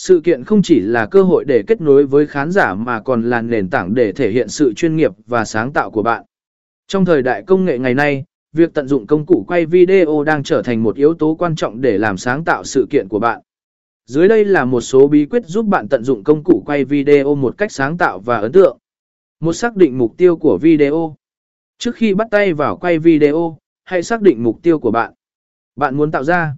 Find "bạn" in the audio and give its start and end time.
6.02-6.24, 13.18-13.40, 15.66-15.88, 24.90-25.12, 25.76-25.96